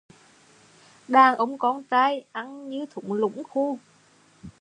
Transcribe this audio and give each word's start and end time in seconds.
Đàn 1.07 1.35
ông 1.37 1.57
con 1.57 1.83
trai 1.83 2.25
ăn 2.31 2.69
như 2.69 2.85
thúng 2.91 3.13
lũng 3.13 3.43
khu 3.43 3.79